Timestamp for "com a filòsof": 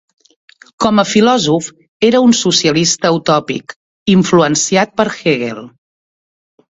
0.83-1.67